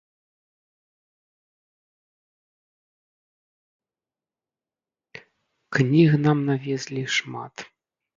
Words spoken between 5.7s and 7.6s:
Кніг нам навезлі шмат.